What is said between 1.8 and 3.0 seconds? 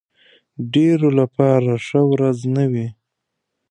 ښه ورځ نه وي.